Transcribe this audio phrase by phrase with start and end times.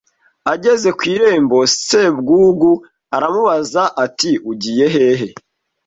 [0.53, 2.71] ageze ku irembo Sebwugugu
[3.15, 5.27] aramubaza ati Ugiye hehe